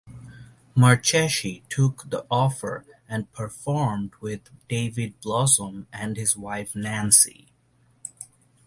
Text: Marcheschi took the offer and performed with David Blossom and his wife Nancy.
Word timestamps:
Marcheschi 0.75 1.61
took 1.69 2.09
the 2.09 2.25
offer 2.31 2.83
and 3.07 3.31
performed 3.33 4.15
with 4.19 4.49
David 4.67 5.19
Blossom 5.21 5.85
and 5.93 6.17
his 6.17 6.35
wife 6.35 6.75
Nancy. 6.75 7.53